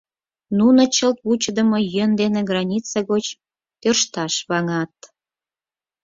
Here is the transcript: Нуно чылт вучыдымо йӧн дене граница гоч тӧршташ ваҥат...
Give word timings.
Нуно 0.57 0.81
чылт 0.95 1.17
вучыдымо 1.25 1.79
йӧн 1.95 2.11
дене 2.21 2.39
граница 2.49 2.99
гоч 3.11 3.25
тӧршташ 3.81 4.33
ваҥат... 4.49 4.95